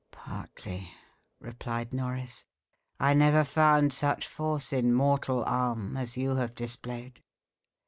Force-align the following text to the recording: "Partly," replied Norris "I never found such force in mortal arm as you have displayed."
"Partly," 0.11 0.95
replied 1.39 1.93
Norris 1.93 2.43
"I 2.99 3.13
never 3.13 3.43
found 3.43 3.93
such 3.93 4.25
force 4.27 4.73
in 4.73 4.95
mortal 4.95 5.43
arm 5.45 5.95
as 5.95 6.17
you 6.17 6.37
have 6.37 6.55
displayed." 6.55 7.21